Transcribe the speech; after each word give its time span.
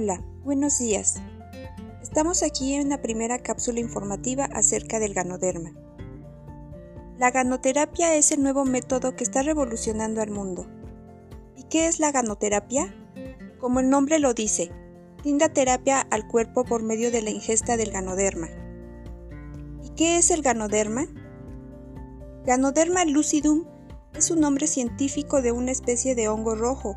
Hola, 0.00 0.22
buenos 0.44 0.78
días. 0.78 1.16
Estamos 2.00 2.44
aquí 2.44 2.74
en 2.74 2.86
una 2.86 3.02
primera 3.02 3.40
cápsula 3.40 3.80
informativa 3.80 4.44
acerca 4.44 5.00
del 5.00 5.12
ganoderma. 5.12 5.72
La 7.18 7.32
ganoterapia 7.32 8.14
es 8.14 8.30
el 8.30 8.40
nuevo 8.40 8.64
método 8.64 9.16
que 9.16 9.24
está 9.24 9.42
revolucionando 9.42 10.22
al 10.22 10.30
mundo. 10.30 10.68
¿Y 11.56 11.64
qué 11.64 11.88
es 11.88 11.98
la 11.98 12.12
ganoterapia? 12.12 12.94
Como 13.58 13.80
el 13.80 13.90
nombre 13.90 14.20
lo 14.20 14.34
dice, 14.34 14.70
brinda 15.18 15.48
terapia 15.48 16.00
al 16.00 16.28
cuerpo 16.28 16.64
por 16.64 16.84
medio 16.84 17.10
de 17.10 17.22
la 17.22 17.30
ingesta 17.30 17.76
del 17.76 17.90
ganoderma. 17.90 18.46
¿Y 19.82 19.88
qué 19.96 20.18
es 20.18 20.30
el 20.30 20.42
ganoderma? 20.42 21.08
Ganoderma 22.46 23.04
lucidum 23.04 23.64
es 24.14 24.30
un 24.30 24.38
nombre 24.38 24.68
científico 24.68 25.42
de 25.42 25.50
una 25.50 25.72
especie 25.72 26.14
de 26.14 26.28
hongo 26.28 26.54
rojo, 26.54 26.96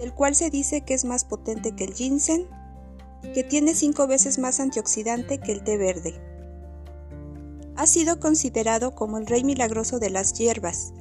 del 0.00 0.14
cual 0.14 0.34
se 0.34 0.50
dice 0.50 0.80
que 0.80 0.94
es 0.94 1.04
más 1.04 1.24
potente 1.24 1.76
que 1.76 1.84
el 1.84 1.92
ginseng 1.92 2.48
que 3.34 3.44
tiene 3.44 3.74
cinco 3.74 4.06
veces 4.06 4.38
más 4.38 4.58
antioxidante 4.58 5.38
que 5.38 5.52
el 5.52 5.62
té 5.62 5.76
verde. 5.76 6.14
Ha 7.76 7.86
sido 7.86 8.18
considerado 8.18 8.94
como 8.94 9.18
el 9.18 9.26
rey 9.26 9.44
milagroso 9.44 9.98
de 9.98 10.08
las 10.08 10.32
hierbas, 10.32 10.94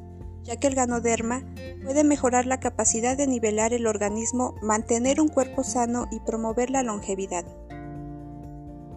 ya 0.44 0.58
que 0.58 0.68
el 0.68 0.76
ganoderma 0.76 1.44
puede 1.86 2.04
mejorar 2.04 2.46
la 2.46 2.60
capacidad 2.60 3.16
de 3.16 3.28
nivelar 3.28 3.74
el 3.74 3.88
organismo, 3.88 4.56
mantener 4.62 5.22
un 5.22 5.30
cuerpo 5.30 5.64
sano 5.64 6.08
y 6.12 6.20
promover 6.20 6.70
la 6.70 6.84
longevidad. 6.84 7.46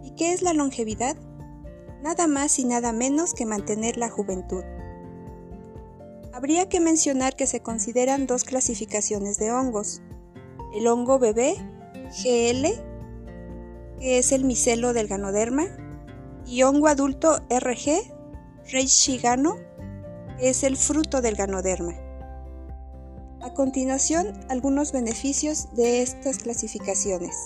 ¿Y 0.02 0.10
qué 0.16 0.32
es 0.32 0.42
la 0.42 0.52
longevidad? 0.52 1.16
Nada 2.02 2.26
más 2.26 2.58
y 2.58 2.64
nada 2.64 2.92
menos 2.92 3.34
que 3.34 3.46
mantener 3.46 3.96
la 3.96 4.10
juventud. 4.10 4.64
Habría 6.42 6.68
que 6.68 6.80
mencionar 6.80 7.36
que 7.36 7.46
se 7.46 7.60
consideran 7.60 8.26
dos 8.26 8.42
clasificaciones 8.42 9.38
de 9.38 9.52
hongos. 9.52 10.02
El 10.74 10.88
hongo 10.88 11.20
bebé, 11.20 11.54
GL, 12.20 12.66
que 14.00 14.18
es 14.18 14.32
el 14.32 14.42
micelo 14.42 14.92
del 14.92 15.06
ganoderma, 15.06 15.66
y 16.44 16.64
hongo 16.64 16.88
adulto 16.88 17.36
RG, 17.48 18.12
Reichigano, 18.72 19.54
que 20.36 20.48
es 20.48 20.64
el 20.64 20.76
fruto 20.76 21.22
del 21.22 21.36
ganoderma. 21.36 21.94
A 23.40 23.54
continuación, 23.54 24.32
algunos 24.48 24.90
beneficios 24.90 25.72
de 25.76 26.02
estas 26.02 26.38
clasificaciones. 26.38 27.36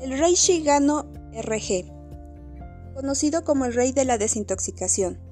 El 0.00 0.18
Reichigano 0.18 1.06
RG, 1.32 1.84
conocido 2.92 3.44
como 3.44 3.66
el 3.66 3.72
rey 3.72 3.92
de 3.92 4.04
la 4.04 4.18
desintoxicación 4.18 5.23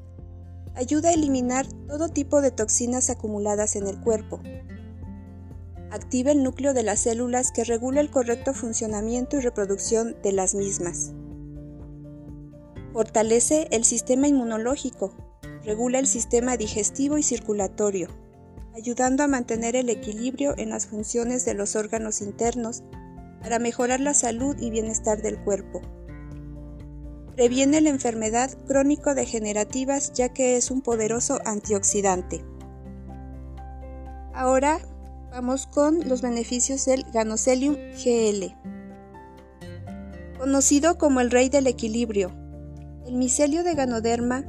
ayuda 0.74 1.10
a 1.10 1.12
eliminar 1.12 1.66
todo 1.88 2.08
tipo 2.08 2.40
de 2.40 2.50
toxinas 2.50 3.10
acumuladas 3.10 3.76
en 3.76 3.86
el 3.86 4.00
cuerpo. 4.00 4.40
Activa 5.90 6.30
el 6.30 6.42
núcleo 6.42 6.72
de 6.72 6.82
las 6.82 7.00
células 7.00 7.52
que 7.52 7.64
regula 7.64 8.00
el 8.00 8.10
correcto 8.10 8.54
funcionamiento 8.54 9.36
y 9.36 9.40
reproducción 9.40 10.16
de 10.22 10.32
las 10.32 10.54
mismas. 10.54 11.12
Fortalece 12.92 13.68
el 13.70 13.84
sistema 13.84 14.28
inmunológico, 14.28 15.14
regula 15.64 15.98
el 15.98 16.06
sistema 16.06 16.56
digestivo 16.56 17.18
y 17.18 17.22
circulatorio, 17.22 18.08
ayudando 18.74 19.22
a 19.22 19.28
mantener 19.28 19.76
el 19.76 19.90
equilibrio 19.90 20.54
en 20.56 20.70
las 20.70 20.86
funciones 20.86 21.44
de 21.44 21.54
los 21.54 21.76
órganos 21.76 22.22
internos 22.22 22.82
para 23.42 23.58
mejorar 23.58 24.00
la 24.00 24.14
salud 24.14 24.56
y 24.60 24.70
bienestar 24.70 25.20
del 25.20 25.42
cuerpo. 25.42 25.82
Previene 27.34 27.80
la 27.80 27.88
enfermedad 27.88 28.50
crónico-degenerativas 28.66 30.12
ya 30.12 30.28
que 30.28 30.56
es 30.56 30.70
un 30.70 30.82
poderoso 30.82 31.38
antioxidante. 31.46 32.44
Ahora 34.34 34.80
vamos 35.30 35.66
con 35.66 36.06
los 36.06 36.20
beneficios 36.20 36.84
del 36.84 37.04
Ganocelium 37.10 37.74
GL. 37.74 38.54
Conocido 40.38 40.98
como 40.98 41.20
el 41.22 41.30
rey 41.30 41.48
del 41.48 41.68
equilibrio, 41.68 42.32
el 43.06 43.14
micelio 43.14 43.64
de 43.64 43.74
Ganoderma 43.74 44.44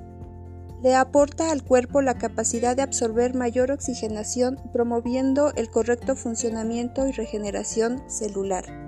le 0.81 0.95
aporta 0.95 1.51
al 1.51 1.63
cuerpo 1.63 2.01
la 2.01 2.17
capacidad 2.17 2.75
de 2.75 2.81
absorber 2.81 3.33
mayor 3.33 3.71
oxigenación 3.71 4.59
promoviendo 4.73 5.53
el 5.55 5.69
correcto 5.69 6.17
funcionamiento 6.17 7.07
y 7.07 7.13
regeneración 7.13 8.03
celular 8.09 8.82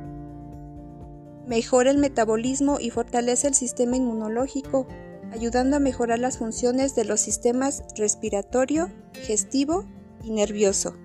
mejora 1.48 1.92
el 1.92 1.98
metabolismo 1.98 2.80
y 2.80 2.90
fortalece 2.90 3.48
el 3.48 3.54
sistema 3.54 3.98
inmunológico, 3.98 4.88
ayudando 5.32 5.78
a 5.78 5.80
mejorar 5.80 6.20
las 6.20 6.38
funciones 6.38 6.96
de 6.96 7.06
los 7.06 7.20
sistemas 7.20 7.84
respiratorio, 7.96 8.90
digestivo 9.14 9.86
y 10.24 10.32
nervioso. 10.32 10.96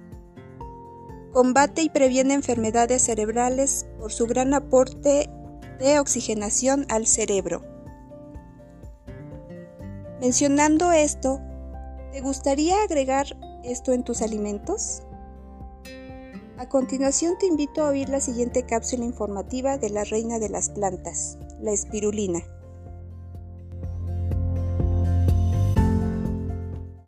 Combate 1.32 1.82
y 1.82 1.90
previene 1.90 2.34
enfermedades 2.34 3.02
cerebrales 3.02 3.86
por 3.98 4.12
su 4.12 4.26
gran 4.26 4.52
aporte 4.54 5.30
de 5.78 5.98
oxigenación 5.98 6.86
al 6.88 7.06
cerebro. 7.06 7.62
Mencionando 10.20 10.92
esto, 10.92 11.40
¿te 12.12 12.20
gustaría 12.20 12.82
agregar 12.82 13.26
esto 13.64 13.92
en 13.92 14.02
tus 14.02 14.22
alimentos? 14.22 15.02
A 16.60 16.69
continuación 16.69 17.38
te 17.38 17.47
invito 17.47 17.82
a 17.82 17.88
oír 17.88 18.10
la 18.10 18.21
siguiente 18.21 18.65
cápsula 18.65 19.06
informativa 19.06 19.78
de 19.78 19.88
la 19.88 20.04
reina 20.04 20.38
de 20.38 20.50
las 20.50 20.69
plantas, 20.69 21.38
la 21.59 21.72
espirulina. 21.72 22.41